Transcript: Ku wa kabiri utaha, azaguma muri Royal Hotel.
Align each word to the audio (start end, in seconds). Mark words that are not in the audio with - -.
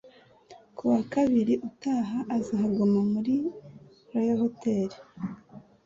Ku 0.75 0.83
wa 0.91 1.01
kabiri 1.13 1.53
utaha, 1.67 2.17
azaguma 2.37 2.99
muri 3.11 3.35
Royal 4.11 4.37
Hotel. 4.43 4.89